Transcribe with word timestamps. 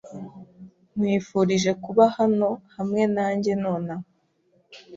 Nkwifurije 0.95 1.71
kuba 1.83 2.03
hano 2.17 2.49
hamwe 2.75 3.01
nanjye 3.15 3.51
nonaha. 3.63 4.07